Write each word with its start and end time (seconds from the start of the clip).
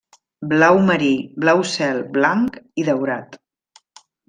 Blau 0.53 0.79
marí, 0.87 1.09
blau 1.43 1.61
cel, 1.73 2.01
blanc 2.17 2.59
i 2.85 2.89
daurat. 2.91 3.41